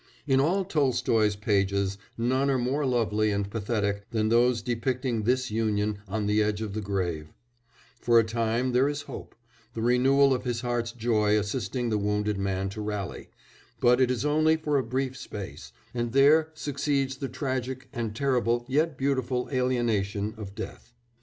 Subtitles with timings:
[0.25, 5.99] In all Tolstoy's pages none are more lovely and pathetic than those depicting this union
[6.07, 7.27] on the edge of the grave;
[7.99, 9.35] for a time there is hope
[9.75, 13.29] the renewal of his heart's joy assisting the wounded man to rally
[13.79, 18.65] but it is only for a brief space, and there succeeds the tragic and terrible
[18.67, 20.93] yet beautiful alienation of death.